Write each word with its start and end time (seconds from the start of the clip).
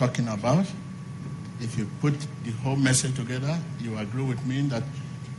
talking 0.00 0.28
about. 0.28 0.64
If 1.60 1.76
you 1.76 1.86
put 2.00 2.14
the 2.42 2.52
whole 2.62 2.76
message 2.76 3.14
together, 3.16 3.58
you 3.80 3.98
agree 3.98 4.24
with 4.24 4.44
me 4.46 4.62
that 4.62 4.82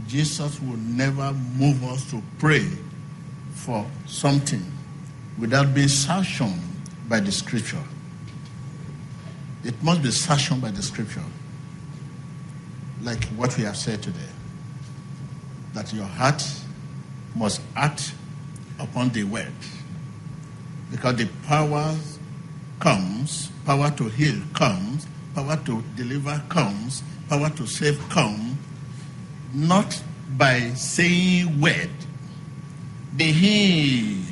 Jesus 0.07 0.61
will 0.61 0.77
never 0.77 1.33
move 1.57 1.83
us 1.83 2.07
to 2.11 2.21
pray 2.37 2.67
for 3.55 3.87
something 4.05 4.63
without 5.39 5.73
being 5.73 5.87
sanctioned 5.87 6.61
by 7.09 7.19
the 7.19 7.31
scripture. 7.31 7.83
It 9.63 9.81
must 9.81 10.03
be 10.03 10.11
sanctioned 10.11 10.61
by 10.61 10.69
the 10.69 10.83
scripture. 10.83 11.23
Like 13.01 13.23
what 13.29 13.57
we 13.57 13.63
have 13.63 13.77
said 13.77 14.03
today. 14.03 14.19
That 15.73 15.91
your 15.91 16.05
heart 16.05 16.43
must 17.35 17.61
act 17.75 18.13
upon 18.79 19.09
the 19.09 19.23
word. 19.23 19.51
Because 20.91 21.15
the 21.15 21.27
power 21.47 21.95
comes, 22.79 23.50
power 23.65 23.91
to 23.91 24.09
heal 24.09 24.35
comes, 24.53 25.07
power 25.35 25.57
to 25.65 25.83
deliver 25.95 26.41
comes, 26.49 27.03
power 27.29 27.49
to 27.49 27.67
save 27.67 27.97
comes, 28.09 28.55
not 29.53 30.01
by 30.37 30.71
saying 30.75 31.59
word. 31.59 31.89
Be 33.15 33.31
he. 33.31 34.23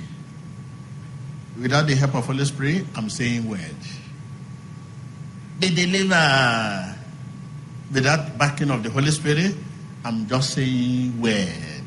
Without 1.59 1.87
the 1.87 1.95
help 1.95 2.15
of 2.15 2.25
Holy 2.25 2.45
Spirit, 2.45 2.85
I'm 2.95 3.09
saying 3.09 3.49
word. 3.49 3.75
Be 5.59 5.69
deliver. 5.75 6.95
Without 7.91 8.37
backing 8.37 8.71
of 8.71 8.83
the 8.83 8.89
Holy 8.89 9.11
Spirit, 9.11 9.55
I'm 10.05 10.27
just 10.27 10.53
saying 10.53 11.19
word. 11.19 11.83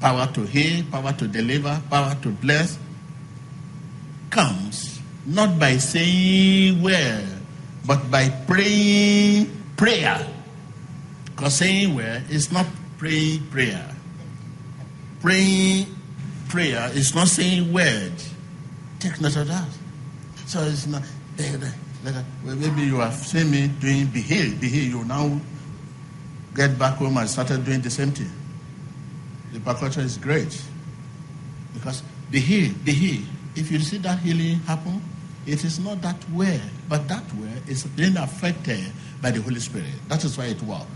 Power 0.00 0.28
to 0.34 0.42
heal, 0.46 0.84
power 0.90 1.12
to 1.12 1.26
deliver, 1.26 1.80
power 1.90 2.16
to 2.22 2.28
bless 2.30 2.78
comes 4.30 4.91
not 5.26 5.58
by 5.58 5.76
saying 5.76 6.82
word, 6.82 7.28
but 7.86 8.10
by 8.10 8.28
praying 8.46 9.50
prayer. 9.76 10.26
Because 11.26 11.56
saying 11.56 11.94
word 11.94 12.24
is 12.30 12.52
not 12.52 12.66
praying 12.98 13.46
prayer. 13.48 13.88
Praying 15.20 15.86
prayer 16.48 16.90
is 16.94 17.14
not 17.14 17.28
saying 17.28 17.72
word. 17.72 18.12
Take 18.98 19.20
note 19.20 19.36
of 19.36 19.48
that. 19.48 19.68
So 20.46 20.60
it's 20.62 20.86
not. 20.86 21.02
Eh, 21.38 21.56
eh, 21.60 21.70
eh, 22.06 22.22
well, 22.44 22.56
maybe 22.56 22.82
you 22.82 22.96
have 22.96 23.14
seen 23.14 23.50
me 23.50 23.68
doing 23.68 24.06
behave, 24.06 24.60
behave. 24.60 24.90
You 24.90 25.04
now 25.04 25.40
get 26.54 26.78
back 26.78 26.96
home 26.96 27.16
and 27.16 27.28
started 27.28 27.64
doing 27.64 27.80
the 27.80 27.90
same 27.90 28.10
thing. 28.10 28.30
The 29.52 29.60
percussion 29.60 30.02
is 30.02 30.18
great 30.18 30.60
because 31.74 32.02
behave, 32.30 32.84
behave. 32.84 33.28
If 33.54 33.70
you 33.70 33.80
see 33.80 33.98
that 33.98 34.18
healing 34.20 34.60
happen, 34.60 35.02
it 35.46 35.64
is 35.64 35.78
not 35.78 36.00
that 36.02 36.30
way, 36.30 36.60
but 36.88 37.08
that 37.08 37.24
way 37.34 37.52
is 37.68 37.84
being 37.84 38.16
affected 38.16 38.84
by 39.20 39.30
the 39.30 39.42
Holy 39.42 39.60
Spirit. 39.60 39.90
That 40.08 40.24
is 40.24 40.38
why 40.38 40.46
it 40.46 40.62
works. 40.62 40.86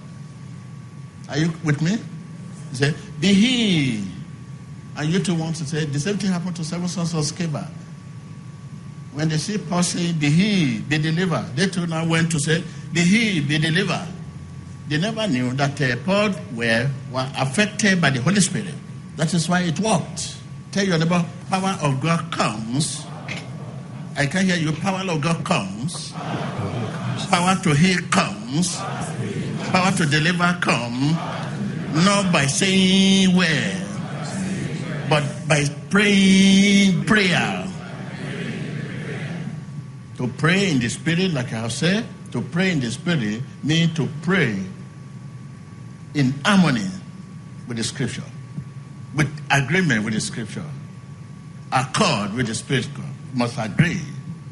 Are 1.29 1.39
you 1.39 1.53
with 1.65 1.83
me? 1.83 1.99
Say, 2.73 2.95
be 3.21 3.33
he. 3.33 4.05
And 4.97 5.09
you 5.09 5.19
two 5.19 5.35
want 5.35 5.57
to 5.57 5.65
say, 5.65 5.85
the 5.85 5.99
same 5.99 6.17
thing 6.17 6.31
happened 6.31 6.57
to 6.57 6.65
seven 6.65 6.89
sons 6.89 7.15
of 7.15 7.21
Sceva. 7.21 7.69
When 9.13 9.29
they 9.29 9.39
see 9.39 9.59
Paul 9.59 9.83
saying, 9.83 10.19
be 10.19 10.29
he, 10.29 10.81
be 10.81 10.99
delivered, 10.99 11.57
they 11.57 11.69
too 11.69 11.87
now 11.87 12.07
went 12.07 12.31
to 12.33 12.39
say, 12.39 12.63
be 12.93 13.01
he, 13.01 13.41
be 13.41 13.59
delivered. 13.59 14.09
They 14.89 14.99
never 14.99 15.27
knew 15.27 15.53
that 15.55 15.81
uh, 15.81 15.97
Paul 16.05 16.31
were, 16.55 16.91
were 17.11 17.29
affected 17.39 18.01
by 18.01 18.11
the 18.11 18.21
Holy 18.21 18.41
Spirit. 18.41 18.75
That 19.17 19.33
is 19.33 19.49
why 19.49 19.63
it 19.63 19.81
worked. 19.81 20.37
Tell 20.71 20.85
your 20.85 20.99
neighbor, 20.99 21.25
power 21.49 21.79
of 21.83 22.01
God 22.01 22.31
comes. 22.31 23.06
I 24.17 24.25
can 24.25 24.47
hear 24.47 24.57
you. 24.57 24.73
Power 24.73 25.03
of 25.11 25.21
God 25.21 25.45
comes. 25.45 26.13
Power 26.13 27.55
to 27.63 27.75
heal 27.75 28.01
comes. 28.11 28.77
Power 29.71 29.93
to 29.93 30.07
deliver 30.07 30.57
comes. 30.63 31.13
Not 32.05 32.33
by 32.33 32.47
saying 32.47 33.37
where, 33.37 33.87
but 35.11 35.23
by 35.47 35.65
praying 35.91 37.05
prayer. 37.05 37.69
To 40.17 40.29
pray 40.29 40.71
in 40.71 40.79
the 40.79 40.89
spirit, 40.89 41.33
like 41.33 41.53
I 41.53 41.61
have 41.61 41.73
said, 41.73 42.07
to 42.33 42.41
pray 42.41 42.73
in 42.73 42.81
the 42.81 42.91
spirit 42.91 43.43
means 43.63 43.95
to 43.97 44.09
pray 44.23 44.59
in 46.15 46.33
harmony 46.45 46.89
with 47.69 47.77
the 47.77 47.85
scripture, 47.85 48.25
with 49.15 49.29
agreement 49.51 50.05
with 50.05 50.15
the 50.15 50.21
scripture, 50.21 50.65
accord 51.71 52.33
with 52.33 52.47
the 52.47 52.55
spirit. 52.55 52.89
Must 53.37 53.59
agree. 53.59 54.01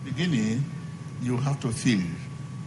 Beginning, 0.04 0.62
you 1.22 1.38
have 1.38 1.58
to 1.60 1.68
feel. 1.68 2.04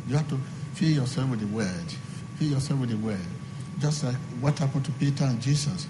You 0.07 0.17
have 0.17 0.27
to 0.29 0.37
fill 0.73 0.89
yourself 0.89 1.29
with 1.29 1.41
the 1.41 1.47
word. 1.47 1.93
Fill 2.37 2.49
yourself 2.49 2.79
with 2.79 2.89
the 2.89 2.97
word. 2.97 3.19
Just 3.79 4.03
like 4.03 4.15
what 4.41 4.57
happened 4.57 4.83
to 4.85 4.91
Peter 4.93 5.25
and 5.25 5.39
Jesus. 5.39 5.87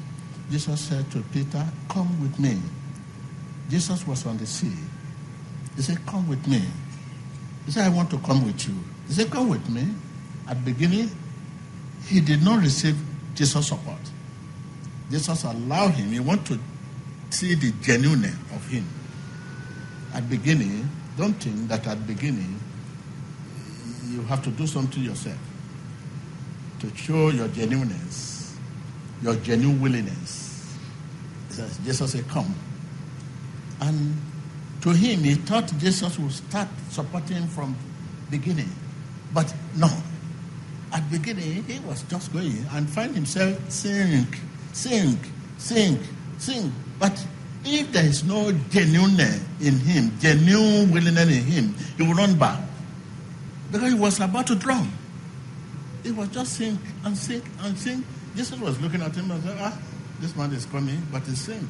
Jesus 0.52 0.82
said 0.82 1.10
to 1.12 1.22
Peter, 1.32 1.66
Come 1.88 2.22
with 2.22 2.38
me. 2.40 2.60
Jesus 3.70 4.06
was 4.06 4.26
on 4.26 4.38
the 4.38 4.46
sea. 4.46 4.76
He 5.78 5.82
said, 5.82 6.06
Come 6.06 6.28
with 6.28 6.46
me. 6.46 6.62
He 7.66 7.72
said, 7.72 7.86
I 7.86 7.90
want 7.90 8.10
to 8.12 8.18
come 8.20 8.46
with 8.46 8.68
you. 8.68 8.76
He 9.08 9.14
said, 9.14 9.32
Come 9.32 9.48
with 9.48 9.70
me. 9.70 9.88
At 10.50 10.58
the 10.64 10.74
beginning, 10.74 11.10
he 12.06 12.20
did 12.20 12.44
not 12.44 12.62
receive 12.62 12.98
Jesus' 13.34 13.70
support. 13.70 14.00
Jesus 15.10 15.46
allowed 15.46 15.92
him. 15.92 16.12
He 16.12 16.20
wanted 16.20 16.60
to 16.60 17.38
see 17.38 17.56
the 17.56 17.72
genuineness 17.82 18.36
of 18.54 18.68
him. 18.68 18.86
At 20.14 20.30
beginning, 20.30 20.90
don't 21.18 21.34
think 21.34 21.68
that 21.70 21.86
at 21.88 22.06
beginning 22.08 22.60
you 24.10 24.22
have 24.24 24.44
to 24.44 24.50
do 24.52 24.66
something 24.68 25.04
yourself 25.04 25.38
to 26.80 26.96
show 26.96 27.30
your 27.30 27.48
genuineness, 27.50 28.56
your 29.22 29.36
genuine 29.36 29.82
willingness. 29.82 30.78
Jesus 31.84 32.12
said, 32.12 32.28
Come. 32.28 32.54
And 33.82 34.16
to 34.82 34.92
him, 34.92 35.22
he 35.22 35.34
thought 35.36 35.72
Jesus 35.78 36.20
would 36.20 36.32
start 36.32 36.68
supporting 36.90 37.48
from 37.48 37.76
beginning. 38.30 38.70
But 39.34 39.54
no. 39.76 39.90
At 40.94 41.10
beginning, 41.12 41.64
he 41.64 41.80
was 41.80 42.04
just 42.04 42.32
going 42.32 42.66
and 42.72 42.90
find 42.90 43.14
himself 43.14 43.58
sing, 43.70 44.28
sing, 44.72 45.20
sing, 45.58 46.00
sing. 46.38 46.72
But 47.00 47.26
if 47.68 47.92
there 47.92 48.06
is 48.06 48.24
no 48.24 48.52
genuineness 48.70 49.44
in 49.62 49.80
him, 49.80 50.12
genuine 50.20 50.92
willingness 50.92 51.28
in 51.28 51.44
him, 51.44 51.76
he 51.98 52.04
will 52.04 52.14
run 52.14 52.38
back. 52.38 52.60
Because 53.72 53.94
he 53.94 54.00
was 54.00 54.20
about 54.20 54.48
to 54.48 54.56
drown. 54.56 54.90
He 56.04 56.12
was 56.12 56.30
just 56.30 56.54
sing 56.54 56.80
and 57.04 57.18
sing 57.18 57.42
and 57.62 57.78
sing. 57.78 58.04
Jesus 58.36 58.60
was 58.60 58.80
looking 58.82 59.02
at 59.02 59.16
him 59.16 59.30
and 59.32 59.44
said, 59.44 59.58
Ah, 59.60 59.78
this 60.20 60.36
man 60.36 60.52
is 60.54 60.66
coming, 60.66 61.02
but 61.12 61.24
he's 61.24 61.42
sing. 61.42 61.68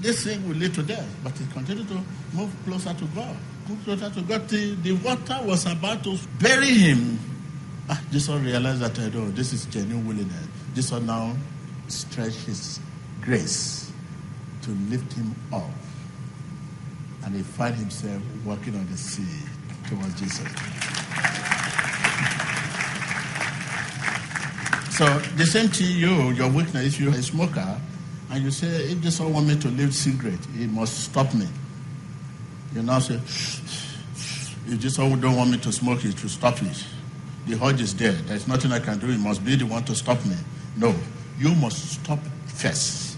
This 0.00 0.24
thing 0.24 0.46
will 0.48 0.56
lead 0.56 0.72
to 0.74 0.82
death, 0.82 1.06
but 1.22 1.36
he 1.36 1.44
continued 1.52 1.88
to 1.88 2.00
move 2.32 2.54
closer 2.64 2.94
to 2.94 3.04
God. 3.06 3.36
Move 3.68 3.84
closer 3.84 4.08
to 4.10 4.22
God. 4.22 4.48
The, 4.48 4.74
the 4.76 4.92
water 4.92 5.38
was 5.44 5.66
about 5.66 6.04
to 6.04 6.16
bury 6.38 6.70
him. 6.70 7.18
Ah, 7.88 8.00
Jesus 8.10 8.40
realized 8.40 8.80
that, 8.80 8.98
oh, 9.16 9.28
this 9.30 9.52
is 9.52 9.66
genuine 9.66 10.06
willingness. 10.06 10.46
Jesus 10.74 11.02
now 11.02 11.36
stretched 11.88 12.46
his 12.46 12.78
grace 13.20 13.89
to 14.62 14.70
lift 14.90 15.12
him 15.12 15.34
up. 15.52 15.70
And 17.24 17.34
he 17.34 17.42
found 17.42 17.74
himself 17.74 18.22
walking 18.44 18.74
on 18.74 18.86
the 18.90 18.96
sea 18.96 19.46
towards 19.88 20.18
Jesus. 20.18 20.48
So 24.96 25.18
the 25.36 25.46
same 25.46 25.68
thing 25.68 25.96
you, 25.96 26.30
your 26.32 26.50
weakness, 26.50 26.86
if 26.86 27.00
you're 27.00 27.14
a 27.14 27.22
smoker, 27.22 27.80
and 28.30 28.44
you 28.44 28.50
say, 28.50 28.66
if 28.66 29.00
this 29.02 29.18
one 29.18 29.32
want 29.32 29.46
me 29.48 29.56
to 29.56 29.68
leave 29.68 29.94
cigarette, 29.94 30.44
he 30.56 30.66
must 30.66 31.04
stop 31.04 31.32
me. 31.34 31.48
You 32.74 32.82
now 32.82 33.00
say, 33.00 33.14
if 33.14 34.80
this 34.80 34.98
one 34.98 35.20
don't 35.20 35.36
want 35.36 35.50
me 35.50 35.58
to 35.58 35.72
smoke, 35.72 36.04
it 36.04 36.16
to 36.18 36.28
stop 36.28 36.62
it. 36.62 36.84
The 37.46 37.58
urge 37.64 37.80
is 37.80 37.94
there. 37.96 38.12
There's 38.12 38.46
nothing 38.46 38.70
I 38.70 38.78
can 38.78 38.98
do. 38.98 39.06
He 39.08 39.16
must 39.16 39.44
be 39.44 39.56
the 39.56 39.64
one 39.64 39.82
to 39.84 39.94
stop 39.94 40.24
me. 40.24 40.36
No, 40.76 40.94
you 41.38 41.54
must 41.56 42.00
stop 42.00 42.20
first. 42.46 43.09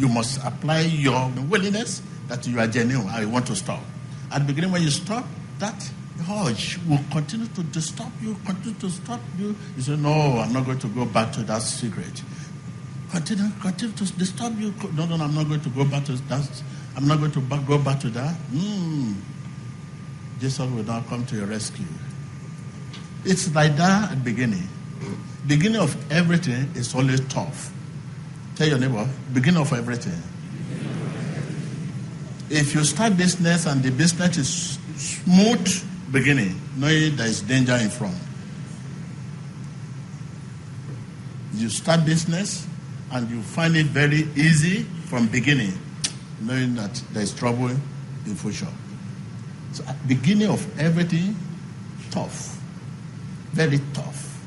You 0.00 0.08
must 0.08 0.42
apply 0.42 0.80
your 0.80 1.30
willingness 1.50 2.00
that 2.28 2.46
you 2.46 2.58
are 2.58 2.66
genuine. 2.66 3.06
I 3.08 3.26
want 3.26 3.46
to 3.48 3.54
stop. 3.54 3.80
At 4.32 4.38
the 4.38 4.44
beginning, 4.46 4.72
when 4.72 4.80
you 4.80 4.88
stop, 4.88 5.26
that 5.58 5.90
urge 6.30 6.78
will 6.88 7.00
continue 7.12 7.46
to 7.48 7.62
disturb 7.64 8.10
you, 8.22 8.34
continue 8.46 8.78
to 8.78 8.88
stop 8.88 9.20
you. 9.38 9.54
You 9.76 9.82
say, 9.82 9.96
No, 9.96 10.38
I'm 10.38 10.54
not 10.54 10.64
going 10.64 10.78
to 10.78 10.88
go 10.88 11.04
back 11.04 11.32
to 11.32 11.42
that 11.42 11.60
cigarette. 11.60 12.22
Continue, 13.10 13.50
continue 13.60 13.94
to 13.94 14.12
disturb 14.14 14.58
you. 14.58 14.72
No, 14.94 15.04
no, 15.04 15.22
I'm 15.22 15.34
not 15.34 15.48
going 15.48 15.60
to 15.60 15.68
go 15.68 15.84
back 15.84 16.06
to 16.06 16.12
that. 16.12 16.62
I'm 16.96 17.06
not 17.06 17.18
going 17.18 17.32
to 17.32 17.40
back, 17.40 17.66
go 17.66 17.76
back 17.76 18.00
to 18.00 18.08
that. 18.08 18.34
Mm. 18.52 19.16
Jesus 20.38 20.60
will 20.60 20.82
now 20.82 21.04
come 21.10 21.26
to 21.26 21.36
your 21.36 21.46
rescue. 21.46 21.84
It's 23.26 23.54
like 23.54 23.76
that 23.76 24.12
at 24.12 24.24
the 24.24 24.24
beginning. 24.24 24.66
Beginning 25.46 25.82
of 25.82 25.94
everything 26.10 26.70
is 26.74 26.94
always 26.94 27.20
tough. 27.28 27.70
Tell 28.60 28.68
your 28.68 28.78
neighbor, 28.78 29.08
beginning 29.32 29.62
of 29.62 29.72
everything. 29.72 30.20
If 32.50 32.74
you 32.74 32.84
start 32.84 33.16
business 33.16 33.64
and 33.64 33.82
the 33.82 33.90
business 33.90 34.36
is 34.36 34.78
smooth 34.96 36.12
beginning, 36.12 36.60
knowing 36.76 37.16
there 37.16 37.26
is 37.26 37.40
danger 37.40 37.72
in 37.76 37.88
front. 37.88 38.18
You 41.54 41.70
start 41.70 42.04
business 42.04 42.66
and 43.12 43.30
you 43.30 43.40
find 43.40 43.76
it 43.76 43.86
very 43.86 44.28
easy 44.36 44.82
from 45.06 45.28
beginning, 45.28 45.72
knowing 46.42 46.74
that 46.74 47.02
there 47.14 47.22
is 47.22 47.32
trouble 47.32 47.70
in 47.70 48.34
future. 48.34 48.68
So 49.72 49.84
at 49.88 50.06
beginning 50.06 50.50
of 50.50 50.78
everything, 50.78 51.34
tough, 52.10 52.60
very 53.52 53.80
tough. 53.94 54.38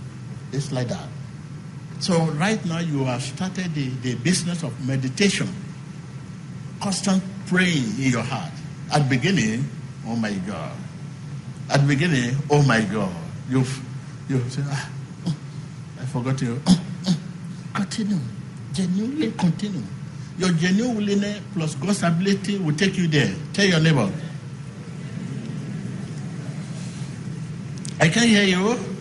It's 0.51 0.71
like 0.71 0.89
that. 0.89 1.09
So 1.99 2.25
right 2.31 2.63
now 2.65 2.79
you 2.79 3.05
have 3.05 3.21
started 3.21 3.73
the, 3.73 3.89
the 4.01 4.15
business 4.15 4.63
of 4.63 4.73
meditation, 4.85 5.47
constant 6.81 7.23
praying 7.47 7.99
in 7.99 8.11
your 8.11 8.23
heart. 8.23 8.51
At 8.91 9.09
beginning, 9.09 9.65
oh 10.05 10.15
my 10.15 10.33
God. 10.45 10.75
At 11.69 11.87
beginning, 11.87 12.35
oh 12.51 12.61
my 12.63 12.81
God. 12.81 13.13
You've 13.49 13.81
you 14.29 14.39
say, 14.49 14.61
ah, 14.65 14.89
mm, 15.25 15.35
I 16.01 16.05
forgot 16.05 16.41
you. 16.41 16.55
Mm, 16.55 16.79
mm. 17.03 17.17
continue. 17.73 18.19
Genuinely 18.73 19.31
continue. 19.31 19.83
Your 20.37 20.49
genuine 20.51 20.95
willingness 20.95 21.41
plus 21.53 21.75
God's 21.75 22.03
ability 22.03 22.57
will 22.57 22.75
take 22.75 22.97
you 22.97 23.07
there. 23.07 23.33
Tell 23.53 23.65
your 23.65 23.79
neighbor. 23.79 24.09
I 27.99 28.09
can 28.09 28.27
hear 28.27 28.43
you. 28.43 28.92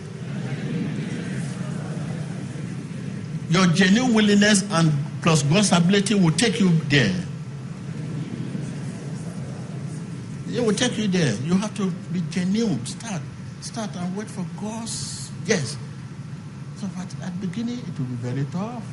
Your 3.53 3.67
genuine 3.67 4.15
willingness 4.15 4.65
and 4.71 4.91
plus 5.21 5.43
God's 5.43 5.71
ability 5.71 6.15
will 6.15 6.31
take 6.31 6.59
you 6.59 6.69
there. 6.89 7.13
It 10.49 10.65
will 10.65 10.73
take 10.73 10.97
you 10.97 11.07
there. 11.07 11.35
You 11.45 11.53
have 11.61 11.75
to 11.77 11.91
be 12.11 12.21
genuine. 12.31 12.83
Start. 12.83 13.21
Start 13.61 13.95
and 13.95 14.17
wait 14.17 14.27
for 14.27 14.43
God's 14.59 15.29
yes. 15.45 15.77
So 16.77 16.87
at, 16.97 17.05
at 17.21 17.39
the 17.39 17.45
beginning 17.47 17.77
it 17.77 17.99
will 17.99 18.09
be 18.09 18.15
very 18.15 18.45
tough. 18.51 18.83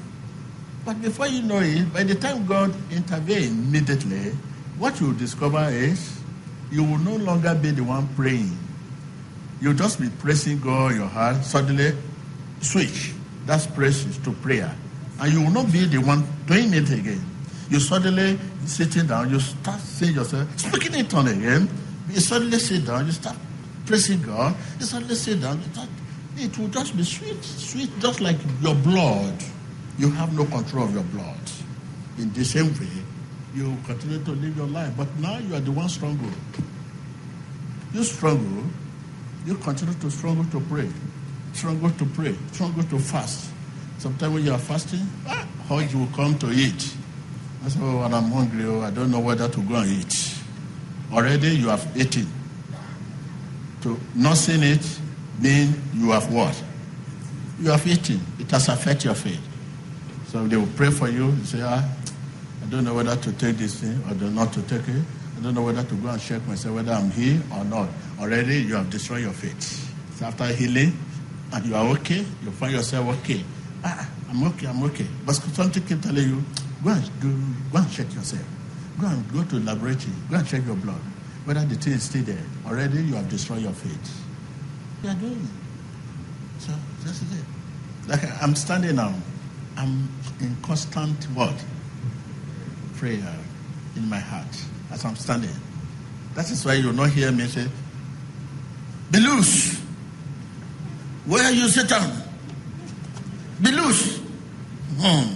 But 0.84 1.00
before 1.00 1.28
you 1.28 1.40
know 1.40 1.60
it, 1.60 1.90
by 1.94 2.04
the 2.04 2.14
time 2.14 2.44
God 2.44 2.74
intervenes 2.92 3.48
immediately, 3.48 4.32
what 4.76 5.00
you 5.00 5.14
discover 5.14 5.70
is 5.70 6.20
you 6.70 6.84
will 6.84 6.98
no 6.98 7.16
longer 7.16 7.54
be 7.54 7.70
the 7.70 7.82
one 7.82 8.08
praying. 8.14 8.58
You'll 9.62 9.72
just 9.72 9.98
be 9.98 10.10
praising 10.20 10.60
God 10.60 10.96
your 10.96 11.06
heart. 11.06 11.44
Suddenly, 11.44 11.92
switch. 12.60 13.14
That's 13.46 13.66
praise 13.66 14.18
to 14.18 14.32
prayer. 14.32 14.74
And 15.20 15.32
you 15.32 15.42
will 15.42 15.50
not 15.50 15.72
be 15.72 15.84
the 15.84 15.98
one 15.98 16.26
doing 16.46 16.72
it 16.72 16.90
again. 16.90 17.24
You 17.68 17.78
suddenly 17.78 18.38
sitting 18.64 19.06
down, 19.06 19.30
you 19.30 19.38
start 19.40 19.80
saying 19.80 20.14
yourself, 20.14 20.58
speaking 20.58 20.94
in 20.94 21.06
tongue 21.06 21.28
again. 21.28 21.68
You 22.08 22.20
suddenly 22.20 22.58
sit 22.58 22.86
down, 22.86 23.06
you 23.06 23.12
start 23.12 23.36
praising 23.86 24.22
God. 24.22 24.56
You 24.78 24.86
suddenly 24.86 25.14
sit 25.14 25.40
down, 25.40 25.62
start, 25.72 25.88
it 26.36 26.58
will 26.58 26.68
just 26.68 26.96
be 26.96 27.04
sweet, 27.04 27.42
sweet, 27.44 27.90
just 28.00 28.20
like 28.20 28.36
your 28.60 28.74
blood. 28.74 29.34
You 29.98 30.10
have 30.12 30.34
no 30.36 30.44
control 30.46 30.84
of 30.84 30.94
your 30.94 31.04
blood. 31.04 31.36
In 32.18 32.32
the 32.32 32.44
same 32.44 32.72
way, 32.74 32.88
you 33.54 33.76
continue 33.84 34.22
to 34.24 34.30
live 34.32 34.56
your 34.56 34.66
life. 34.66 34.92
But 34.96 35.08
now 35.18 35.38
you 35.38 35.54
are 35.54 35.60
the 35.60 35.72
one 35.72 35.88
struggle. 35.88 36.30
You 37.92 38.04
struggle, 38.04 38.64
you 39.44 39.56
continue 39.56 39.94
to 39.94 40.10
struggle 40.10 40.44
to 40.44 40.60
pray, 40.60 40.88
struggle 41.52 41.90
to 41.90 42.04
pray, 42.06 42.34
struggle 42.52 42.82
to 42.84 42.98
fast. 42.98 43.50
Sometimes 43.98 44.34
when 44.34 44.44
you 44.44 44.52
are 44.52 44.58
fasting, 44.58 45.06
ah, 45.26 45.46
urge 45.70 45.94
will 45.94 46.08
come 46.14 46.38
to 46.38 46.50
eat. 46.50 46.94
I 47.64 47.68
say, 47.68 47.80
oh, 47.82 47.98
I'm 48.00 48.30
hungry, 48.30 48.64
oh, 48.64 48.80
I 48.80 48.90
don't 48.90 49.10
know 49.10 49.20
whether 49.20 49.48
to 49.48 49.60
go 49.62 49.76
and 49.76 49.90
eat. 49.90 50.34
Already 51.12 51.48
you 51.48 51.68
have 51.68 51.86
eaten. 51.96 52.26
To 53.82 53.98
not 54.14 54.36
seeing 54.36 54.62
it 54.62 55.00
means 55.40 55.76
you 55.94 56.10
have 56.12 56.32
what? 56.32 56.62
You 57.60 57.70
have 57.70 57.86
eaten. 57.86 58.20
It 58.38 58.50
has 58.50 58.68
affected 58.68 59.04
your 59.04 59.14
faith. 59.14 59.40
So 60.28 60.46
they 60.46 60.56
will 60.56 60.68
pray 60.76 60.90
for 60.90 61.08
you 61.08 61.24
and 61.28 61.46
say, 61.46 61.60
ah, 61.62 61.86
I 62.62 62.66
don't 62.70 62.84
know 62.84 62.94
whether 62.94 63.16
to 63.16 63.32
take 63.32 63.56
this 63.56 63.80
thing 63.80 64.00
or 64.08 64.14
not 64.30 64.52
to 64.54 64.62
take 64.62 64.86
it. 64.88 65.02
I 65.38 65.42
don't 65.42 65.54
know 65.54 65.62
whether 65.62 65.82
to 65.82 65.94
go 65.96 66.08
and 66.08 66.20
check 66.20 66.46
myself 66.46 66.74
whether 66.74 66.92
I'm 66.92 67.10
healed 67.10 67.42
or 67.52 67.64
not. 67.64 67.88
Already 68.20 68.62
you 68.62 68.74
have 68.76 68.90
destroyed 68.90 69.22
your 69.22 69.32
faith. 69.32 69.92
So 70.16 70.26
after 70.26 70.46
healing, 70.48 70.92
and 71.52 71.66
you 71.66 71.74
are 71.74 71.86
okay, 71.96 72.24
you 72.42 72.50
find 72.52 72.72
yourself 72.72 73.08
okay. 73.20 73.44
Ah, 73.84 74.08
I'm 74.30 74.44
okay, 74.48 74.66
I'm 74.66 74.82
okay. 74.84 75.06
But 75.26 75.34
something 75.34 75.82
keep 75.84 76.00
telling 76.00 76.28
you, 76.28 76.44
go 76.84 76.90
and 76.90 77.10
go 77.72 77.78
and 77.78 77.90
check 77.90 78.12
yourself. 78.14 78.44
Go 79.00 79.06
and 79.06 79.32
go 79.32 79.42
to 79.42 79.58
the 79.58 79.64
laboratory. 79.64 80.12
Go 80.30 80.36
and 80.36 80.46
check 80.46 80.64
your 80.66 80.76
blood. 80.76 81.00
Whether 81.44 81.64
the 81.64 81.74
thing 81.74 81.94
is 81.94 82.02
still 82.02 82.22
there. 82.22 82.44
Already 82.66 83.02
you 83.02 83.14
have 83.14 83.28
destroyed 83.28 83.62
your 83.62 83.72
faith. 83.72 84.22
You 85.02 85.10
are 85.10 85.14
doing 85.14 85.32
it. 85.32 86.62
So 86.62 86.72
this 87.00 87.22
is 87.22 87.40
it. 87.40 87.44
Like 88.06 88.42
I'm 88.42 88.54
standing 88.54 88.96
now. 88.96 89.14
I'm 89.76 90.08
in 90.40 90.56
constant 90.62 91.24
what? 91.34 91.54
Prayer 92.96 93.34
in 93.96 94.08
my 94.08 94.18
heart 94.18 94.64
as 94.90 95.04
I'm 95.04 95.16
standing. 95.16 95.50
That 96.34 96.50
is 96.50 96.64
why 96.64 96.74
you 96.74 96.88
will 96.88 96.94
not 96.94 97.10
hear 97.10 97.32
me 97.32 97.46
say, 97.46 97.66
Be 99.10 99.20
loose. 99.20 99.79
Where 101.26 101.50
you, 101.52 101.68
Satan? 101.68 102.10
Be 103.62 103.70
loose. 103.72 104.18
Hmm. 104.98 105.34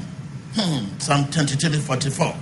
Hmm. 0.54 0.98
Psalm 0.98 1.26
23 1.31 1.78
44. 1.78 2.34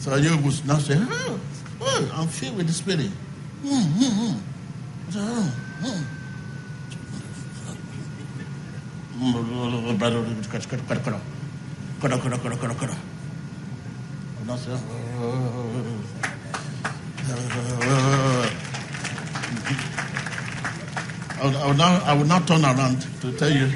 So 0.00 0.16
you 0.16 0.36
would 0.38 0.66
not 0.66 0.80
say, 0.80 0.96
oh, 0.98 1.40
oh, 1.80 2.12
I'm 2.16 2.26
filled 2.28 2.56
with 2.56 2.66
the 2.66 2.72
Spirit. 2.72 3.10
Hmm, 3.62 3.68
hmm, 3.68 4.32
hmm. 4.32 5.12
So, 5.12 5.20
hmm, 5.20 5.86
hmm. 5.86 6.20
I 17.32 17.34
would, 21.44 21.54
I 21.56 21.66
will 21.66 21.74
now 21.74 22.02
I 22.04 22.14
will 22.14 22.24
not 22.26 22.46
turn 22.48 22.64
around 22.64 23.00
to 23.20 23.32
tell 23.32 23.50
you. 23.50 23.70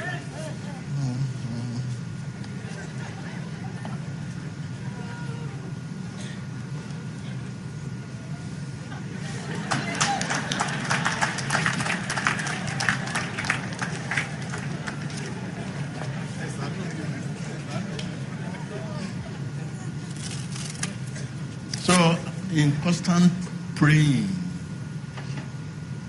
So, 21.84 22.16
in 22.52 22.73
constant 22.82 23.43
praying 23.75 24.28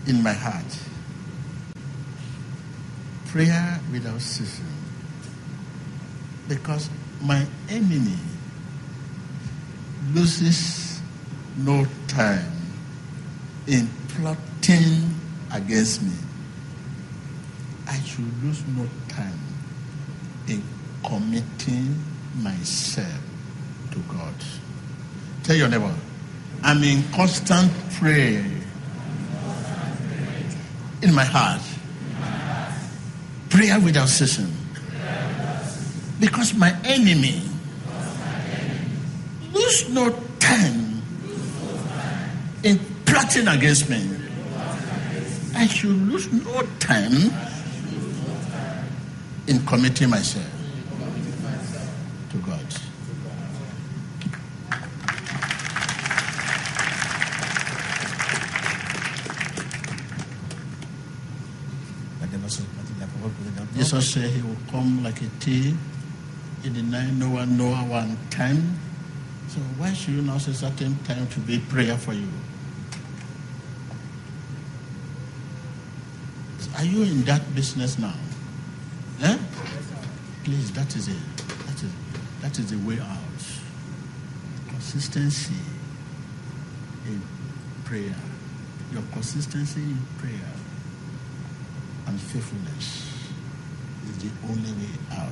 in 0.07 0.21
my 0.21 0.33
heart, 0.33 0.65
prayer 3.27 3.79
without 3.91 4.21
ceasing, 4.21 4.65
because 6.47 6.89
my 7.21 7.45
enemy 7.69 8.17
loses 10.13 11.01
no 11.57 11.87
time 12.07 12.51
in 13.67 13.89
plotting 14.09 15.15
against 15.51 16.03
me. 16.03 16.13
I 17.87 17.99
should 18.01 18.43
lose 18.43 18.63
no 18.67 18.87
time 19.07 19.39
in 20.47 20.61
committing 21.03 22.03
myself 22.37 23.21
to 23.91 23.99
God. 24.11 24.33
Tell 25.43 25.55
your 25.55 25.67
neighbor, 25.69 25.93
I'm 26.63 26.83
in 26.83 27.03
constant 27.11 27.71
prayer 27.91 28.43
in 31.01 31.13
my 31.13 31.23
heart. 31.23 31.61
Prayer 33.49 33.79
without 33.79 34.09
ceasing. 34.09 34.51
Because 36.19 36.53
my 36.53 36.75
enemy 36.83 37.41
lose 39.53 39.89
no 39.89 40.09
time 40.39 41.01
in 42.63 42.79
plotting 43.05 43.47
against 43.47 43.89
me. 43.89 44.09
I 45.55 45.67
should 45.67 45.91
lose 45.91 46.31
no 46.31 46.61
time 46.79 47.31
in 49.47 49.65
committing 49.65 50.09
myself 50.09 50.45
to 52.31 52.37
God. 52.39 52.65
Jesus 63.75 64.13
said 64.13 64.29
he 64.29 64.41
will 64.41 64.55
come 64.69 65.03
like 65.03 65.19
a 65.21 65.25
thief 65.41 65.75
in 66.63 66.73
the 66.73 66.83
night. 66.83 67.11
No 67.13 67.29
one 67.29 67.57
know 67.57 67.73
our 67.73 68.07
time. 68.29 68.79
So 69.47 69.59
why 69.77 69.93
should 69.93 70.13
you 70.13 70.21
not 70.21 70.41
say 70.41 70.53
certain 70.53 70.97
time 71.05 71.27
to 71.27 71.39
be 71.39 71.59
prayer 71.59 71.97
for 71.97 72.13
you? 72.13 72.27
Are 76.77 76.83
you 76.83 77.03
in 77.03 77.23
that 77.23 77.55
business 77.55 77.97
now? 77.97 78.13
Eh? 79.21 79.37
Please, 80.43 80.71
that 80.73 80.95
is 80.95 81.07
it. 81.07 81.37
That 81.37 81.83
is 81.83 81.91
that 82.41 82.59
is 82.59 82.69
the 82.69 82.77
way 82.87 82.99
out. 82.99 83.17
Consistency 84.67 85.55
in 87.07 87.21
prayer. 87.85 88.15
Your 88.91 89.03
consistency 89.13 89.81
in 89.81 89.97
prayer 90.19 90.51
and 92.07 92.19
faithfulness 92.19 93.09
is 94.09 94.17
the 94.23 94.29
only 94.47 94.71
way 94.73 94.93
out. 95.11 95.31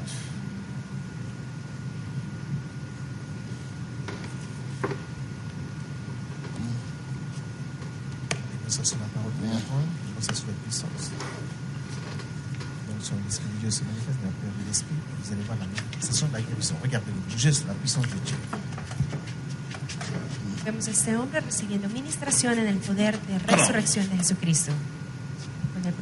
Vemos 20.65 20.87
a 20.87 20.91
este 20.91 21.17
hombre 21.17 21.41
recibiendo 21.41 21.89
ministración 21.89 22.57
en 22.57 22.67
el 22.67 22.77
poder 22.77 23.19
de 23.21 23.37
resurrección 23.39 24.09
de 24.09 24.17
Jesucristo, 24.17 24.71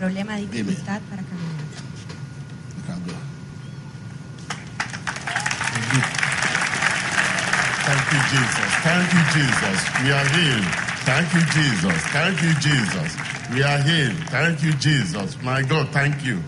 problema 0.02 0.36
de 0.36 0.48
dificultad 0.48 1.00
para 1.10 1.22
caminar. 1.22 1.62
You 2.76 2.84
can 2.88 3.00
go. 3.06 3.14
Thank 7.86 8.06
you, 8.14 8.22
Jesus. 8.34 8.72
Thank 8.82 9.14
you, 9.14 9.24
Jesus. 9.36 9.80
We 10.02 10.12
are 10.12 10.28
healed. 10.34 10.66
Thank 11.06 11.34
you, 11.36 11.44
Jesus. 11.54 12.02
Thank 12.18 12.42
you, 12.42 12.54
Jesus. 12.56 13.18
We 13.54 13.64
are 13.64 13.82
healed. 13.84 14.18
Thank 14.30 14.64
you, 14.64 14.74
Jesus. 14.74 15.38
My 15.44 15.62
God, 15.62 15.90
thank 15.90 16.26
you. 16.26 16.42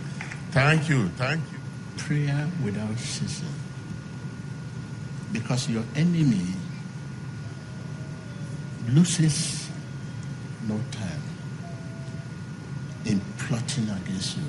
Thank 0.49 0.89
you. 0.89 1.09
Thank 1.09 1.41
you. 1.51 1.59
Prayer 1.97 2.49
without 2.63 2.97
ceasing. 2.97 3.53
Because 5.31 5.69
your 5.69 5.83
enemy 5.95 6.55
loses 8.89 9.69
no 10.67 10.79
time 10.91 11.32
in 13.05 13.19
plotting 13.37 13.89
against 13.89 14.37
you. 14.37 14.43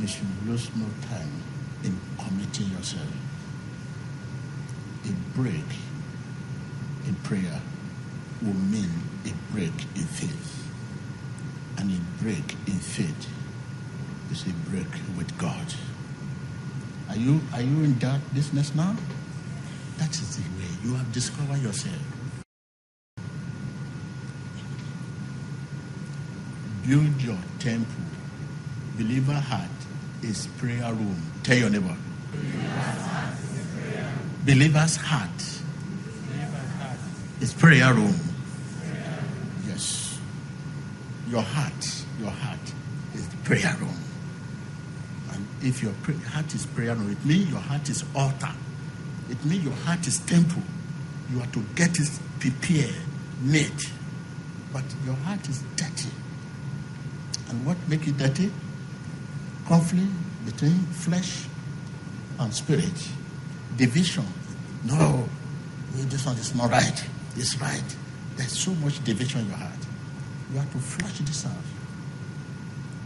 You 0.00 0.06
should 0.06 0.46
lose 0.46 0.68
no 0.76 0.86
time 1.08 1.30
in 1.82 1.98
committing 2.18 2.68
yourself. 2.70 3.08
A 5.04 5.36
break 5.36 5.70
in 7.06 7.14
prayer 7.22 7.60
will 8.42 8.54
mean 8.54 8.90
a 9.24 9.52
break 9.52 9.72
in 9.94 10.04
faith. 10.04 10.68
And 11.78 11.90
a 11.90 12.22
break 12.22 12.52
in 12.66 12.78
faith 12.78 13.28
is 14.30 14.46
a 14.46 14.70
break 14.70 14.90
with 15.16 15.36
God. 15.38 15.74
Are 17.08 17.16
you 17.16 17.40
are 17.52 17.60
you 17.60 17.84
in 17.84 17.98
that 17.98 18.20
business 18.34 18.74
now? 18.74 18.96
That 19.98 20.10
is 20.10 20.36
the 20.36 20.42
way. 20.58 20.70
You 20.82 20.94
have 20.94 21.12
discovered 21.12 21.58
yourself. 21.58 22.13
Build 26.86 27.22
your 27.22 27.38
temple. 27.60 28.04
Believer 28.98 29.32
heart 29.32 29.70
is 30.22 30.46
prayer 30.58 30.92
room. 30.92 31.16
Tell 31.42 31.56
your 31.56 31.70
neighbor. 31.70 31.96
Believer's 34.44 34.96
heart 34.96 35.30
is 37.40 37.54
prayer 37.54 37.94
room. 37.94 38.14
Yes. 39.66 40.18
Your 41.28 41.40
heart, 41.40 42.04
your 42.20 42.30
heart 42.30 42.72
is 43.14 43.26
the 43.28 43.36
prayer 43.38 43.74
room. 43.80 43.96
And 45.32 45.46
if 45.62 45.82
your 45.82 45.92
heart 46.28 46.54
is 46.54 46.66
prayer 46.66 46.94
room, 46.94 47.10
it 47.10 47.24
means 47.24 47.50
your 47.50 47.60
heart 47.60 47.88
is 47.88 48.04
altar. 48.14 48.52
It 49.30 49.42
means 49.46 49.64
your 49.64 49.72
heart 49.72 50.06
is 50.06 50.18
temple. 50.18 50.62
You 51.32 51.40
are 51.40 51.46
to 51.46 51.64
get 51.74 51.98
it 51.98 52.10
prepared, 52.40 52.94
made. 53.40 53.72
But 54.70 54.84
your 55.06 55.14
heart 55.14 55.48
is 55.48 55.62
dirty. 55.76 56.10
And 57.48 57.64
what 57.66 57.76
make 57.88 58.06
it 58.06 58.16
dirty? 58.16 58.50
Conflict 59.66 60.10
between 60.44 60.78
flesh 60.92 61.46
and 62.38 62.52
spirit. 62.52 63.08
Division. 63.76 64.26
No, 64.84 65.28
this 65.94 66.26
one 66.26 66.36
is 66.36 66.54
not 66.54 66.70
right. 66.70 67.04
It's 67.36 67.58
right. 67.60 67.96
There's 68.36 68.52
so 68.52 68.72
much 68.74 69.02
division 69.04 69.40
in 69.40 69.48
your 69.48 69.56
heart. 69.56 69.72
You 70.52 70.58
have 70.58 70.72
to 70.72 70.78
flush 70.78 71.18
this 71.18 71.46
out. 71.46 71.52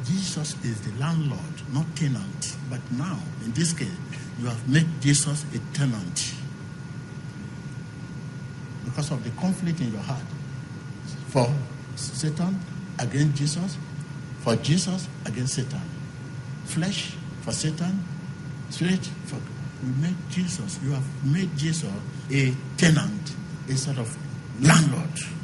Jesus 0.04 0.54
is 0.64 0.80
the 0.80 0.99
landlord, 0.99 1.40
not 1.73 1.85
tenant. 1.95 2.57
But 2.71 2.80
now, 2.92 3.18
in 3.45 3.52
this 3.52 3.73
case, 3.73 3.88
you 4.38 4.47
have 4.47 4.68
made 4.68 4.87
Jesus 5.00 5.45
a 5.54 5.59
tenant 5.76 6.35
because 8.85 9.11
of 9.11 9.23
the 9.23 9.30
conflict 9.40 9.80
in 9.80 9.92
your 9.92 10.02
heart. 10.02 10.25
For 11.28 11.47
Satan 11.97 12.59
against 12.99 13.37
Jesus, 13.37 13.76
for 14.49 14.57
Jesus 14.62 15.07
against 15.26 15.55
Satan. 15.57 15.83
Flesh 16.64 17.14
for 17.43 17.52
Satan, 17.52 18.02
spirit 18.71 19.05
for. 19.26 19.37
You 19.85 19.93
made 20.00 20.17
Jesus, 20.31 20.81
you 20.83 20.90
have 20.90 21.25
made 21.25 21.57
Jesus 21.57 21.93
a 22.33 22.52
tenant 22.76 23.37
instead 23.69 23.99
of 23.99 24.17
landlord. 24.61 25.38